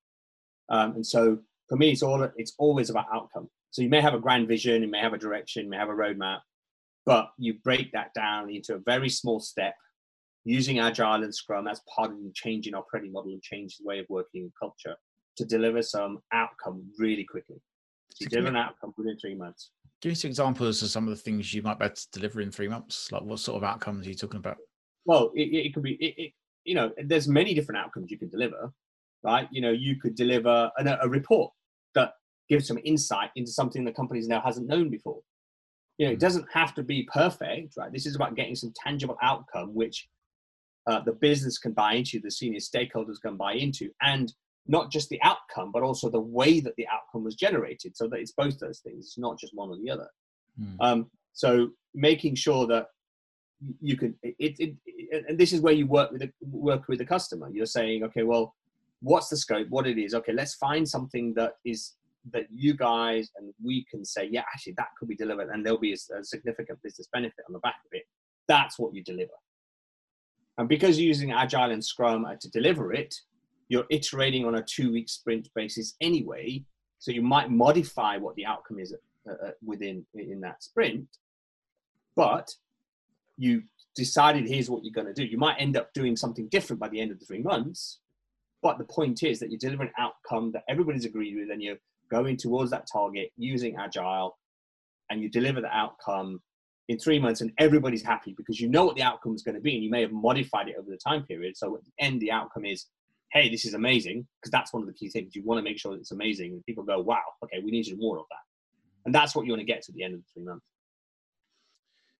[0.69, 3.49] Um, and so for me, it's all it's always about outcome.
[3.71, 5.89] So you may have a grand vision, you may have a direction, you may have
[5.89, 6.39] a roadmap,
[7.05, 9.75] but you break that down into a very small step
[10.45, 14.05] using agile and scrum that's part of changing operating model and change the way of
[14.07, 14.95] working and culture
[15.35, 17.61] to deliver some outcome really quickly
[18.23, 19.71] so give an outcome within three months.
[20.01, 22.41] Give me some examples of some of the things you might be able to deliver
[22.41, 23.11] in three months.
[23.11, 24.57] Like what sort of outcomes are you talking about?
[25.05, 26.31] Well, it, it could be, it, it,
[26.65, 28.71] you know, there's many different outcomes you can deliver,
[29.23, 29.47] right?
[29.51, 31.51] You know, you could deliver an, a report
[31.95, 32.13] that
[32.49, 35.19] gives some insight into something the company now hasn't known before.
[35.97, 36.19] You know, it hmm.
[36.19, 37.91] doesn't have to be perfect, right?
[37.91, 40.07] This is about getting some tangible outcome which
[40.87, 44.31] uh, the business can buy into, the senior stakeholders can buy into, and
[44.67, 48.19] not just the outcome, but also the way that the outcome was generated, so that
[48.19, 49.05] it's both those things.
[49.05, 50.09] It's not just one or the other.
[50.61, 50.75] Mm.
[50.79, 52.87] Um, so making sure that
[53.81, 56.99] you can, it, it, it, and this is where you work with the, work with
[56.99, 57.49] the customer.
[57.51, 58.55] You're saying, okay, well,
[59.01, 59.67] what's the scope?
[59.69, 60.13] What it is?
[60.13, 61.93] Okay, let's find something that is
[62.33, 65.79] that you guys and we can say, yeah, actually that could be delivered, and there'll
[65.79, 68.03] be a, a significant business benefit on the back of it.
[68.47, 69.31] That's what you deliver.
[70.57, 73.15] And because you're using Agile and Scrum to deliver it,
[73.69, 76.63] you're iterating on a two week sprint basis anyway.
[76.99, 78.93] So you might modify what the outcome is
[79.29, 81.07] uh, uh, within in that sprint,
[82.15, 82.51] but
[83.37, 83.63] you
[83.95, 85.25] decided here's what you're going to do.
[85.25, 87.99] You might end up doing something different by the end of the three months,
[88.63, 91.77] but the point is that you deliver an outcome that everybody's agreed with, and you're
[92.09, 94.37] going towards that target using agile,
[95.09, 96.41] and you deliver the outcome
[96.87, 99.61] in three months, and everybody's happy because you know what the outcome is going to
[99.61, 101.55] be, and you may have modified it over the time period.
[101.57, 102.85] So at the end, the outcome is
[103.31, 105.35] hey, this is amazing, because that's one of the key things.
[105.35, 106.53] You want to make sure that it's amazing.
[106.53, 108.37] And people go, wow, okay, we need more of that.
[109.05, 110.65] And that's what you want to get to the end of the three months.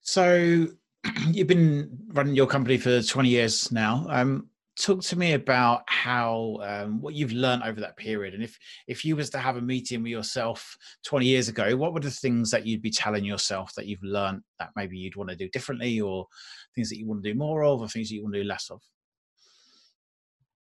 [0.02, 0.68] So
[1.32, 4.06] you've been running your company for 20 years now.
[4.10, 8.58] Um, talk to me about how um, what you've learned over that period and if
[8.88, 12.12] if you was to have a meeting with yourself 20 years ago what were the
[12.12, 15.50] things that you'd be telling yourself that you've learned that maybe you'd want to do
[15.50, 16.28] differently or
[16.76, 18.48] things that you want to do more of or things that you want to do
[18.48, 18.80] less of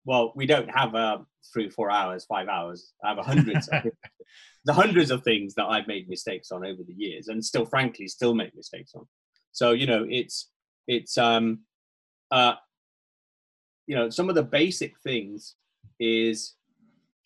[0.04, 1.18] well we don't have uh,
[1.52, 2.92] three four hours five hours.
[3.04, 3.84] I have hundreds of,
[4.64, 8.08] the hundreds of things that i've made mistakes on over the years and still frankly
[8.08, 9.06] still make mistakes on.
[9.52, 10.50] So you know it's
[10.86, 11.60] it's um
[12.30, 12.54] uh
[13.86, 15.56] you know, some of the basic things
[16.00, 16.54] is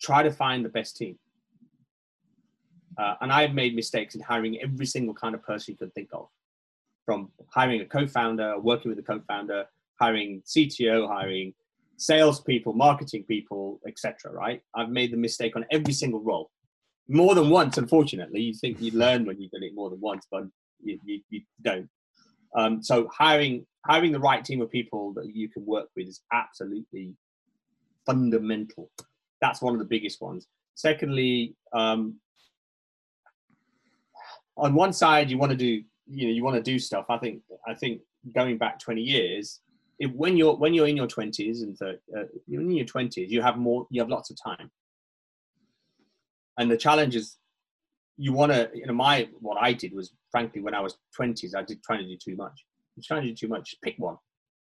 [0.01, 1.17] try to find the best team.
[2.97, 6.09] Uh, and I've made mistakes in hiring every single kind of person you can think
[6.11, 6.27] of,
[7.05, 9.65] from hiring a co-founder, working with a co-founder,
[9.99, 11.53] hiring CTO, hiring
[11.99, 14.31] salespeople, marketing people, etc.
[14.31, 14.61] Right?
[14.75, 16.49] I've made the mistake on every single role,
[17.07, 17.77] more than once.
[17.77, 20.43] Unfortunately, you think you learn when you've done it more than once, but
[20.81, 21.89] you, you, you don't.
[22.55, 26.21] Um, so hiring having the right team of people that you can work with is
[26.33, 27.13] absolutely
[28.05, 28.89] fundamental.
[29.41, 30.47] That's one of the biggest ones.
[30.75, 32.15] Secondly, um,
[34.57, 37.05] on one side, you want to do you know you want to do stuff.
[37.09, 38.01] I think I think
[38.33, 39.61] going back 20 years,
[39.99, 43.29] if, when you're when you're in your 20s and 30, uh, you're in your 20s,
[43.29, 44.71] you have more you have lots of time.
[46.57, 47.37] And the challenge is
[48.17, 51.55] you want to you know my what I did was frankly when I was 20s
[51.55, 52.65] I did trying to do too much
[53.03, 54.17] trying to do too much, pick one.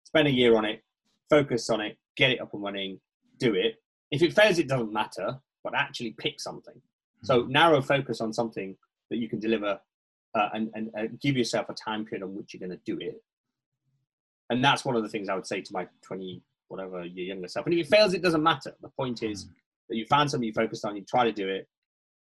[0.05, 0.83] Spend a year on it,
[1.31, 3.01] focus on it, get it up and running,
[3.39, 3.77] do it.
[4.11, 6.81] If it fails, it doesn't matter, but actually pick something.
[7.23, 7.53] So hmm.
[7.53, 8.77] narrow focus on something
[9.11, 9.79] that you can deliver
[10.35, 12.99] uh, and, and uh, give yourself a time period on which you're going to do
[13.01, 13.23] it.
[14.51, 17.49] And that's one of the things I would say to my 20, whatever, your younger
[17.49, 17.67] self.
[17.67, 18.75] And if it fails, it doesn't matter.
[18.83, 19.51] The point is hmm.
[19.89, 21.67] that you found something you focused on, you try to do it,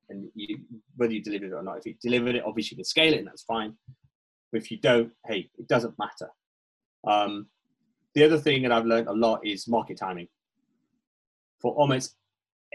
[0.10, 0.60] and you,
[0.96, 1.78] whether you delivered it or not.
[1.78, 3.74] If you delivered it, obviously you can scale it, and that's fine.
[4.52, 6.30] But if you don't, hey, it doesn't matter.
[7.06, 7.48] Um,
[8.14, 10.28] the other thing that I've learned a lot is market timing.
[11.62, 12.16] For almost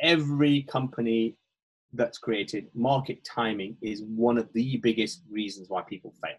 [0.03, 1.37] every company
[1.93, 6.37] that's created, market timing is one of the biggest reasons why people fail.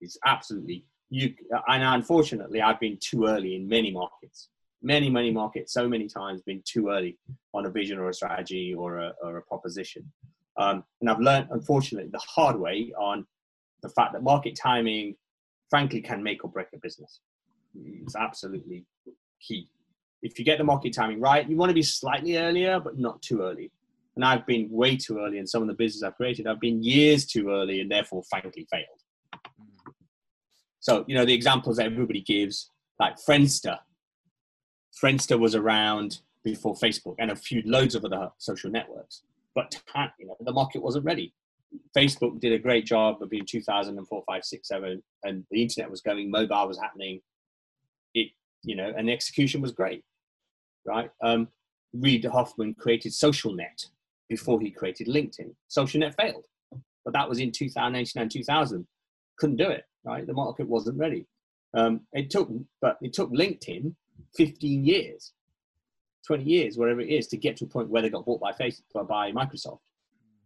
[0.00, 1.34] It's absolutely you,
[1.68, 4.48] and unfortunately, I've been too early in many markets,
[4.82, 7.18] many, many markets, so many times been too early
[7.52, 10.10] on a vision or a strategy or a, or a proposition.
[10.56, 13.26] Um, and I've learned, unfortunately, the hard way on
[13.82, 15.16] the fact that market timing,
[15.68, 17.20] frankly, can make or break a business.
[17.74, 18.84] It's absolutely
[19.40, 19.68] key.
[20.22, 23.22] If you get the market timing right, you want to be slightly earlier, but not
[23.22, 23.70] too early.
[24.16, 26.46] And I've been way too early in some of the business I've created.
[26.46, 29.00] I've been years too early and therefore, frankly, failed.
[30.80, 33.78] So, you know, the examples that everybody gives, like Friendster.
[35.02, 39.22] Friendster was around before Facebook and a few loads of other social networks,
[39.54, 39.80] but
[40.18, 41.34] you know, the market wasn't ready.
[41.96, 46.00] Facebook did a great job of being 2004, 5, 6, 7, and the internet was
[46.00, 47.20] going, mobile was happening.
[48.14, 48.30] It,
[48.62, 50.02] you know, and the execution was great,
[50.84, 51.10] right?
[51.22, 51.48] Um,
[51.92, 53.86] Reid Hoffman created SocialNet
[54.28, 55.54] before he created LinkedIn.
[55.70, 56.46] SocialNet failed,
[57.04, 58.86] but that was in 2099, 2000.
[59.38, 60.26] Couldn't do it, right?
[60.26, 61.26] The market wasn't ready.
[61.74, 63.94] Um, it took, but it took LinkedIn
[64.36, 65.32] 15 years,
[66.26, 68.52] 20 years, whatever it is, to get to a point where they got bought by
[68.52, 69.80] Facebook, by Microsoft.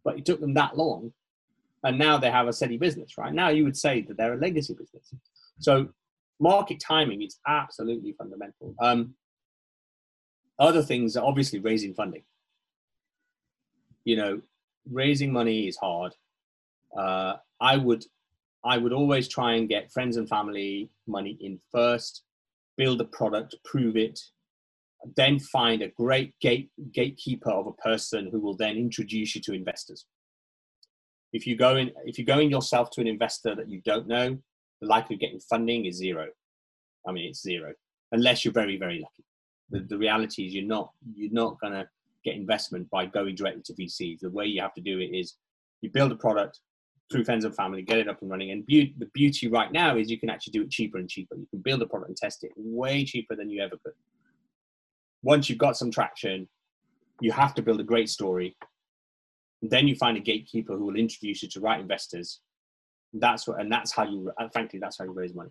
[0.05, 1.13] But it took them that long
[1.85, 3.33] and now they have a steady business right?
[3.33, 5.15] Now you would say that they're a legacy business.
[5.61, 5.89] So
[6.41, 8.75] market timing is absolutely fundamental.
[8.81, 9.15] Um,
[10.59, 12.25] other things are obviously raising funding.
[14.05, 14.43] You know
[14.91, 16.13] raising money is hard.
[16.97, 18.05] Uh, i would
[18.65, 22.23] i would always try and get friends and family money in first
[22.77, 24.19] build a product prove it
[25.17, 29.53] then find a great gate, gatekeeper of a person who will then introduce you to
[29.53, 30.07] investors.
[31.33, 34.39] If you go in, if you're going yourself to an investor that you don't know,
[34.81, 36.29] the likelihood of getting funding is zero.
[37.07, 37.73] I mean, it's zero
[38.13, 39.25] unless you're very, very lucky.
[39.71, 41.89] The, the reality is you're not you're not gonna
[42.25, 44.21] get investment by going directly to VCs.
[44.21, 45.35] The way you have to do it is
[45.81, 46.61] you build a product
[47.11, 48.51] through friends and family, get it up and running.
[48.51, 51.37] And be- the beauty right now is you can actually do it cheaper and cheaper.
[51.37, 53.93] You can build a product and test it way cheaper than you ever could
[55.25, 56.47] once you've got some traction,
[57.21, 58.57] you have to build a great story.
[59.63, 62.41] And then you find a gatekeeper who will introduce you to right investors.
[63.15, 65.51] That's what, and that's how you, uh, frankly, that's how you raise money.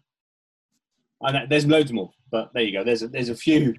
[1.22, 2.84] And there's loads more, but there you go.
[2.84, 3.74] There's a, there's a few.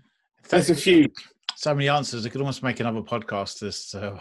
[0.48, 1.08] There's a few.
[1.56, 2.26] So many answers.
[2.26, 4.18] I could almost make another podcast as to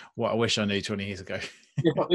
[0.16, 1.38] what I wish I knew 20 years ago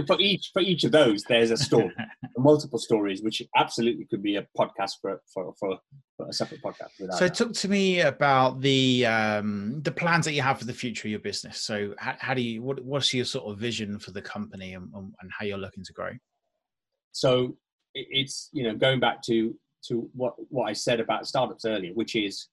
[0.08, 1.92] for, each for each of those, there's a story,
[2.38, 5.80] multiple stories, which absolutely could be a podcast for for, for,
[6.16, 6.90] for a separate podcast.
[6.98, 7.36] So, that.
[7.36, 11.12] talk to me about the um, the plans that you have for the future of
[11.12, 11.62] your business.
[11.62, 14.90] So, how, how do you what, what's your sort of vision for the company and,
[14.94, 16.12] and how you're looking to grow?
[17.12, 17.58] So,
[17.94, 19.56] it's you know going back to
[19.88, 22.48] to what what I said about startups earlier, which is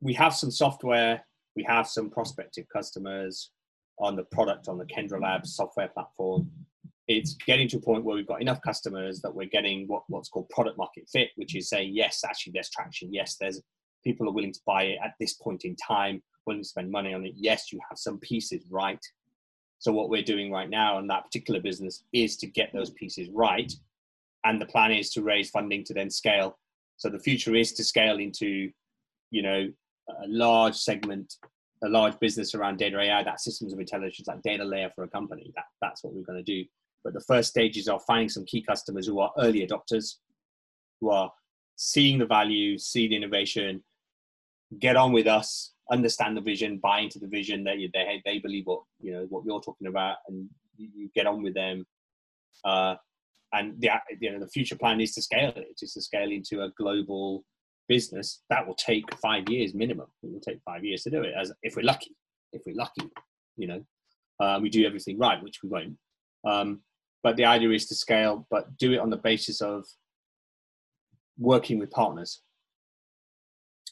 [0.00, 3.50] we have some software, we have some prospective customers
[3.98, 6.50] on the product on the Kendra Labs software platform.
[7.08, 10.28] It's getting to a point where we've got enough customers that we're getting what, what's
[10.28, 13.12] called product market fit, which is saying yes, actually there's traction.
[13.12, 13.60] Yes, there's
[14.02, 17.14] people are willing to buy it at this point in time, willing to spend money
[17.14, 17.34] on it.
[17.36, 19.04] Yes, you have some pieces right.
[19.78, 23.28] So what we're doing right now in that particular business is to get those pieces
[23.32, 23.72] right
[24.46, 26.58] and the plan is to raise funding to then scale.
[26.96, 28.70] So the future is to scale into,
[29.30, 29.68] you know,
[30.08, 31.34] a large segment,
[31.84, 35.08] a large business around data AI, that systems of intelligence, that data layer for a
[35.08, 35.52] company.
[35.54, 36.64] That that's what we're going to do.
[37.04, 40.16] But the first stages are finding some key customers who are early adopters,
[41.00, 41.30] who are
[41.76, 43.82] seeing the value, see the innovation,
[44.80, 48.38] get on with us, understand the vision, buy into the vision that they they they
[48.38, 51.86] believe what you know what you're talking about, and you, get on with them.
[52.64, 52.96] Uh,
[53.52, 56.62] and the you know the future plan is to scale it is to scale into
[56.62, 57.44] a global
[57.88, 61.32] business that will take five years minimum it will take five years to do it
[61.38, 62.14] as if we're lucky
[62.52, 63.08] if we're lucky
[63.56, 63.82] you know
[64.40, 65.96] uh, we do everything right which we won't
[66.46, 66.80] um,
[67.22, 69.84] but the idea is to scale but do it on the basis of
[71.38, 72.42] working with partners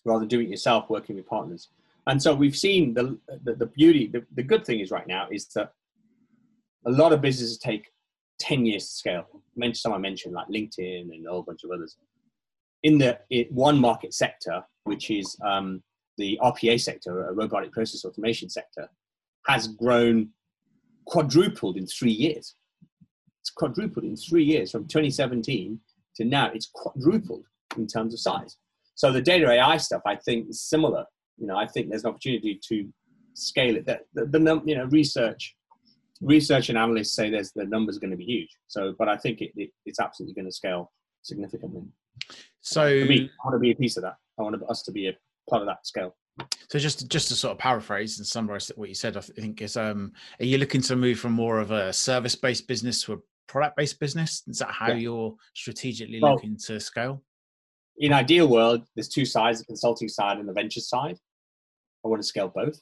[0.05, 1.69] rather than doing it yourself working with partners
[2.07, 5.29] and so we've seen the the, the beauty the, the good thing is right now
[5.31, 5.71] is that
[6.87, 7.91] a lot of businesses take
[8.41, 9.27] 10 years to scale.
[9.57, 11.97] Mention some I mentioned like LinkedIn and a whole bunch of others.
[12.85, 13.19] In the
[13.51, 15.83] one market sector, which is um,
[16.17, 18.89] the RPA sector, a robotic process automation sector,
[19.47, 20.31] has grown
[21.07, 22.55] quadrupled in three years.
[23.41, 25.81] It's quadrupled in three years from 2017
[26.17, 26.51] to now.
[26.55, 27.45] It's quadrupled
[27.77, 28.57] in terms of size.
[28.95, 31.05] So the data AI stuff, I think, is similar.
[31.37, 32.89] You know, I think there's an opportunity to
[33.35, 33.87] scale it.
[33.87, 35.57] The, the, the you know research
[36.21, 38.57] research and analysts say there's the numbers are going to be huge.
[38.69, 40.93] So, but I think it, it, it's absolutely going to scale
[41.23, 41.83] significantly.
[42.61, 44.17] So, me, I want to be a piece of that.
[44.39, 45.17] I want us to be a
[45.49, 46.17] part of that scale.
[46.69, 49.77] So just just to sort of paraphrase and summarize what you said, I think is
[49.77, 53.17] um, are you looking to move from more of a service based business to a
[53.47, 54.43] product based business?
[54.49, 54.95] Is that how yeah.
[54.95, 57.23] you're strategically well, looking to scale?
[57.99, 61.19] In ideal world, there's two sides: the consulting side and the venture side.
[62.05, 62.81] I want to scale both.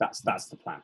[0.00, 0.82] That's that's the plan.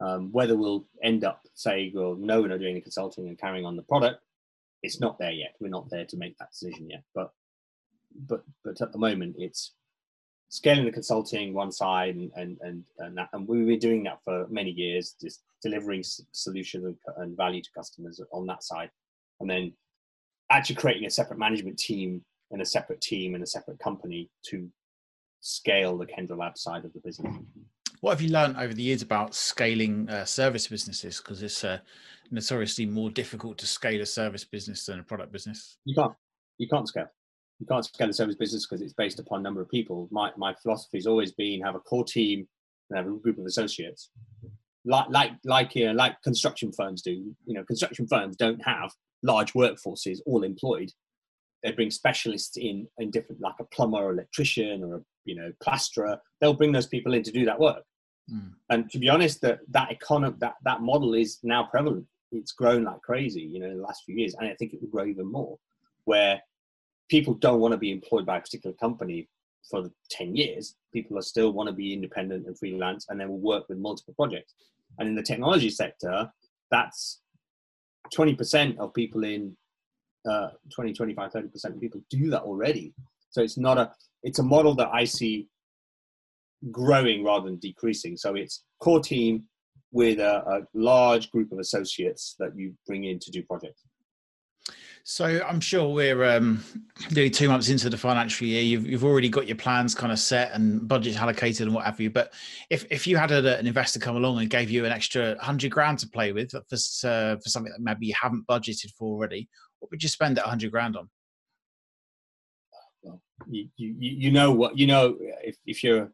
[0.00, 3.64] Um, whether we'll end up saying, well, no, we're not doing the consulting and carrying
[3.64, 4.20] on the product,
[4.86, 5.54] it's not there yet.
[5.60, 7.02] We're not there to make that decision yet.
[7.14, 7.30] But
[8.28, 9.74] but but at the moment, it's
[10.48, 14.20] scaling the consulting one side, and and and and, that, and we've been doing that
[14.24, 18.90] for many years, just delivering solutions and value to customers on that side,
[19.40, 19.72] and then
[20.50, 24.70] actually creating a separate management team and a separate team and a separate company to
[25.40, 27.34] scale the Kendra Lab side of the business.
[28.06, 31.20] What have you learned over the years about scaling uh, service businesses?
[31.20, 31.80] Because it's uh,
[32.30, 35.78] notoriously more difficult to scale a service business than a product business.
[35.84, 36.12] You can't.
[36.58, 37.08] You can't scale.
[37.58, 40.06] You can't scale a service business because it's based upon number of people.
[40.12, 42.46] My my philosophy has always been have a core team
[42.90, 44.10] and have a group of associates.
[44.84, 47.10] Like like like you know, like construction firms do.
[47.10, 48.92] You know, construction firms don't have
[49.24, 50.92] large workforces all employed.
[51.64, 55.50] They bring specialists in in different, like a plumber, or electrician, or a you know
[55.60, 57.82] plasterer they'll bring those people in to do that work
[58.32, 58.50] mm.
[58.70, 62.06] and to be honest that that economy that that model is now prevalent.
[62.32, 64.82] It's grown like crazy you know in the last few years and i think it
[64.82, 65.56] will grow even more
[66.04, 66.42] where
[67.08, 69.28] people don't want to be employed by a particular company
[69.70, 70.76] for 10 years.
[70.92, 74.54] People still want to be independent and freelance and then will work with multiple projects.
[74.98, 76.30] And in the technology sector
[76.70, 77.20] that's
[78.14, 79.56] 20% of people in
[80.28, 82.92] uh, 20 25 30% of people do that already.
[83.30, 85.48] So it's not a it's a model that I see
[86.70, 88.16] growing rather than decreasing.
[88.16, 89.44] So it's core team
[89.92, 93.82] with a, a large group of associates that you bring in to do projects.
[95.08, 96.64] So I'm sure we're um,
[97.12, 98.62] nearly two months into the financial year.
[98.62, 102.00] You've, you've already got your plans kind of set and budgets allocated and what have
[102.00, 102.10] you.
[102.10, 102.34] But
[102.70, 105.70] if, if you had a, an investor come along and gave you an extra hundred
[105.70, 109.48] grand to play with for uh, for something that maybe you haven't budgeted for already,
[109.78, 111.08] what would you spend that hundred grand on?
[113.48, 116.10] you, you, you know what you know if, if you're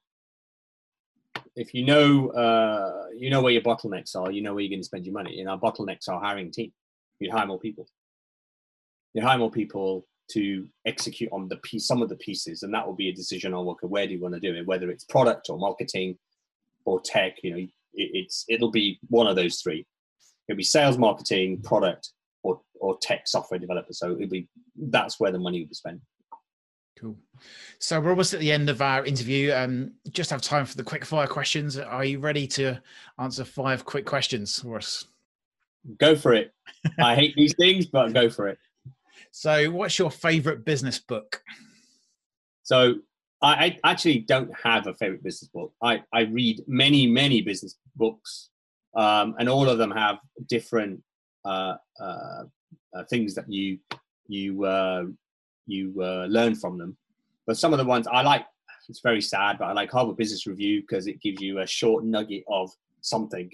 [1.57, 4.81] if you know uh, you know where your bottlenecks are, you know where you're going
[4.81, 5.41] to spend your money.
[5.41, 6.73] And our bottlenecks are hiring team.
[7.19, 7.87] You hire more people.
[9.15, 12.87] You hire more people to execute on the piece, some of the pieces, and that
[12.87, 15.05] will be a decision on okay, where do you want to do it, whether it's
[15.05, 16.19] product or marketing
[16.85, 17.37] or tech.
[17.43, 19.87] You know, it, it's it'll be one of those three.
[20.49, 22.11] It'll be sales, marketing, product,
[22.43, 23.93] or or tech software developer.
[23.93, 26.01] So it'll be that's where the money will be spent.
[26.99, 27.17] Cool.
[27.79, 29.53] So we're almost at the end of our interview.
[29.53, 31.79] Um, just have time for the quick fire questions.
[31.79, 32.81] Are you ready to
[33.19, 35.07] answer five quick questions for us?
[35.99, 36.53] go for it.
[36.99, 38.59] I hate these things, but go for it.
[39.31, 41.43] So, what's your favorite business book?
[42.63, 42.97] So,
[43.41, 45.73] I, I actually don't have a favorite business book.
[45.83, 48.51] I, I read many, many business books,
[48.95, 51.03] um, and all of them have different
[51.45, 52.45] uh, uh,
[52.95, 53.79] uh, things that you
[54.29, 55.05] you uh,
[55.67, 56.97] you uh, learn from them.
[57.47, 58.45] But some of the ones I like,
[58.89, 62.05] it's very sad, but I like Harvard Business Review because it gives you a short
[62.05, 63.51] nugget of something,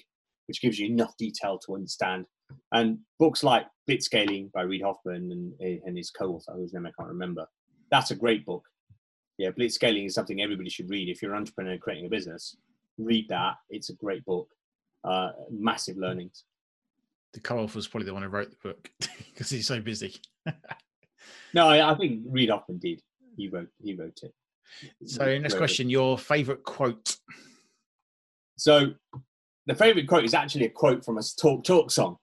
[0.46, 2.26] which gives you enough detail to understand.
[2.72, 7.10] And books like Blitzscaling by Reid Hoffman and, and his co-author, whose name I can't
[7.10, 7.46] remember,
[7.90, 8.64] that's a great book.
[9.36, 11.08] Yeah, Blitzscaling is something everybody should read.
[11.08, 12.56] If you're an entrepreneur creating a business,
[12.98, 13.54] read that.
[13.70, 14.48] It's a great book.
[15.04, 16.44] Uh, massive learnings.
[17.34, 20.16] The co-author was probably the one who wrote the book because he's so busy.
[21.54, 23.00] no, I, I think Reid Hoffman did.
[23.36, 23.68] He wrote.
[23.82, 24.34] He wrote it.
[25.06, 27.16] So, next question: Your favorite quote?
[28.56, 28.92] So,
[29.66, 32.16] the favorite quote is actually a quote from a talk talk song,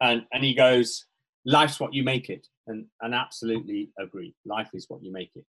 [0.00, 1.06] and and he goes,
[1.44, 4.34] "Life's what you make it," and and absolutely agree.
[4.44, 5.44] Life is what you make it.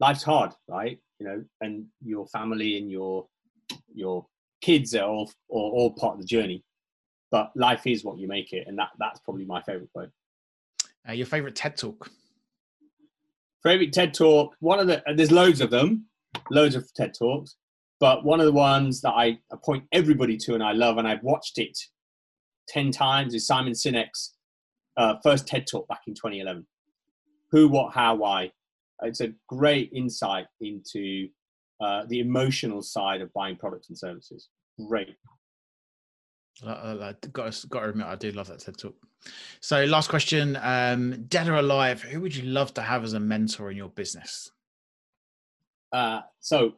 [0.00, 0.98] Life's hard, right?
[1.18, 3.26] You know, and your family and your
[3.94, 4.26] your
[4.60, 6.64] kids are all, all, all part of the journey
[7.34, 10.08] but life is what you make it, and that that's probably my favorite quote.
[11.08, 12.10] Uh, your favorite TED talk?
[13.62, 14.54] Favorite TED talk?
[14.60, 16.06] One of the there's loads of them,
[16.50, 17.56] loads of TED talks,
[18.00, 21.22] but one of the ones that I appoint everybody to and I love, and I've
[21.22, 21.78] watched it
[22.68, 24.34] ten times, is Simon Sinek's
[24.96, 26.66] uh, first TED talk back in 2011.
[27.50, 28.50] Who, what, how, why?
[29.02, 31.28] It's a great insight into
[31.80, 34.48] uh, the emotional side of buying products and services.
[34.88, 35.16] Great,
[36.66, 38.94] I, got to, got to admit, I do love that TED talk.
[39.60, 43.20] So, last question: um, Dead or alive, who would you love to have as a
[43.20, 44.50] mentor in your business?
[45.92, 46.74] Uh, so,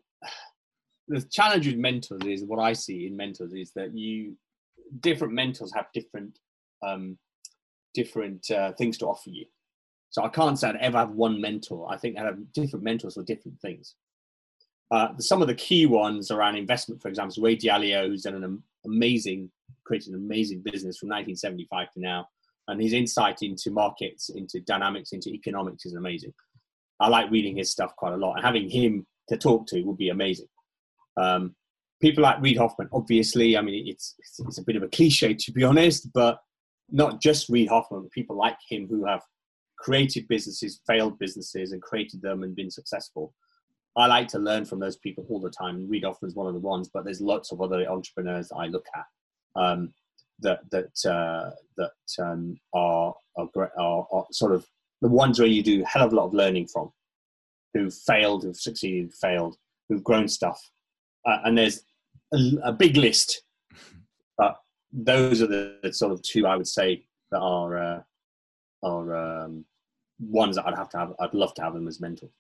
[1.09, 4.37] the challenge with mentors is what I see in mentors is that you
[5.01, 6.39] different mentors have different
[6.83, 7.19] um,
[7.95, 9.47] different uh, things to offer you.
[10.11, 11.89] So I can't say I'd ever have one mentor.
[11.91, 13.95] I think I have different mentors for different things.
[14.91, 18.43] Uh, some of the key ones around investment, for example, is Ray Dalio, who's done
[18.43, 19.51] an amazing
[19.85, 22.27] created an amazing business from 1975 to now.
[22.69, 26.35] And his insight into markets, into dynamics, into economics is amazing.
[26.99, 29.99] I like reading his stuff quite a lot, and having him to talk to would
[29.99, 30.49] be amazing.
[31.17, 31.55] Um,
[32.01, 35.53] people like Reid Hoffman, obviously, I mean, it's, it's, a bit of a cliche to
[35.53, 36.39] be honest, but
[36.91, 39.23] not just Reid Hoffman, but people like him who have
[39.79, 43.35] created businesses, failed businesses, and created them and been successful.
[43.97, 45.89] I like to learn from those people all the time.
[45.89, 49.05] Reid Hoffman's one of the ones, but there's lots of other entrepreneurs I look at
[49.57, 49.93] um,
[50.41, 51.93] that that uh, that
[52.23, 53.49] um, are, are,
[53.79, 54.67] are, are sort of
[55.03, 56.91] the ones where you do a hell of a lot of learning from,
[57.75, 59.57] who've failed, who've succeeded, failed,
[59.89, 60.61] who've grown stuff,
[61.27, 61.83] uh, and there's
[62.33, 63.43] a, a, big list.
[64.39, 64.57] But
[64.93, 68.01] those are the, the, sort of two I would say that are uh,
[68.83, 69.65] are um,
[70.21, 71.13] ones that I'd have to have.
[71.21, 72.31] I'd love to have them as mentors.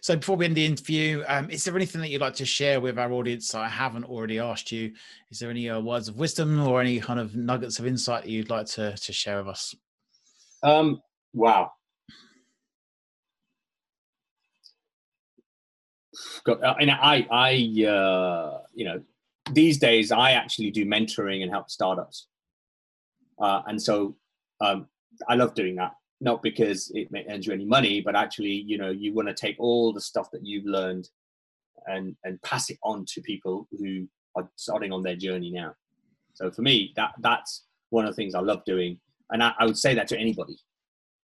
[0.00, 2.80] So before we end the interview, um, is there anything that you'd like to share
[2.80, 4.92] with our audience that I haven't already asked you?
[5.30, 8.30] Is there any uh, words of wisdom or any kind of nuggets of insight that
[8.30, 9.74] you'd like to, to share with us?
[10.62, 11.00] Um,
[11.32, 11.72] wow.
[16.46, 19.02] Uh, and I, I, uh, you know,
[19.52, 22.28] these days I actually do mentoring and help startups,
[23.38, 24.16] uh, and so
[24.60, 24.86] um,
[25.28, 28.90] I love doing that not because it earns you any money, but actually, you know,
[28.90, 31.08] you want to take all the stuff that you've learned
[31.86, 35.74] and and pass it on to people who are starting on their journey now.
[36.34, 38.98] So for me, that that's one of the things I love doing,
[39.30, 40.56] and I, I would say that to anybody.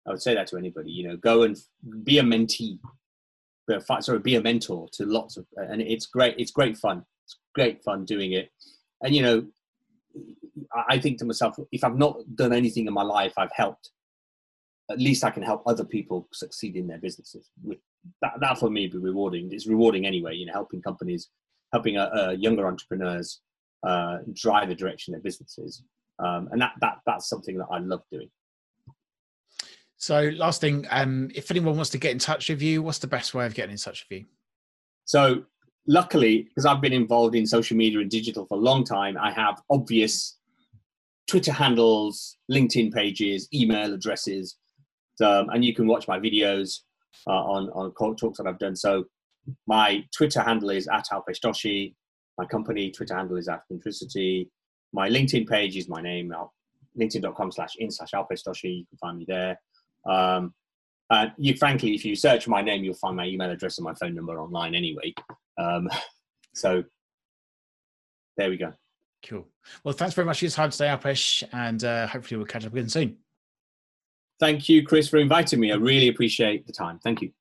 [0.06, 0.90] I would say that to anybody.
[0.90, 1.56] You know, go and
[2.02, 2.78] be a mentee,
[3.66, 6.34] be a, sorry, be a mentor to lots of, and it's great.
[6.38, 7.04] It's great fun.
[7.24, 8.50] It's great fun doing it,
[9.02, 9.46] and you know,
[10.88, 13.90] I think to myself, if I've not done anything in my life, I've helped
[14.90, 17.50] at least I can help other people succeed in their businesses.
[18.22, 19.50] That, that for me be rewarding.
[19.52, 21.28] It's rewarding anyway, you know, helping companies,
[21.72, 23.40] helping uh, uh, younger entrepreneurs
[23.86, 25.82] uh, drive the direction of their businesses.
[26.18, 28.30] Um, and that, that, that's something that I love doing.
[29.98, 33.08] So last thing, um, if anyone wants to get in touch with you, what's the
[33.08, 34.26] best way of getting in touch with you?
[35.04, 35.42] So
[35.86, 39.32] luckily, because I've been involved in social media and digital for a long time, I
[39.32, 40.38] have obvious
[41.26, 44.56] Twitter handles, LinkedIn pages, email addresses,
[45.20, 46.80] um, and you can watch my videos
[47.26, 48.76] uh, on on talks that I've done.
[48.76, 49.04] So
[49.66, 51.94] my Twitter handle is at Alpesh Doshi.
[52.36, 54.48] My company Twitter handle is at Fintricity.
[54.92, 56.32] My LinkedIn page is my name,
[56.98, 58.62] linkedin.com slash in slash Alpesh.
[58.62, 59.60] You can find me there.
[60.06, 60.54] Um,
[61.36, 64.14] you, frankly, if you search my name, you'll find my email address and my phone
[64.14, 65.14] number online anyway.
[65.58, 65.88] Um,
[66.54, 66.84] so
[68.36, 68.72] there we go.
[69.26, 69.46] Cool.
[69.84, 72.72] Well, thanks very much for your time today, Alpesh, and uh, hopefully we'll catch up
[72.72, 73.18] again soon.
[74.40, 75.72] Thank you, Chris, for inviting me.
[75.72, 77.00] I really appreciate the time.
[77.02, 77.32] Thank you.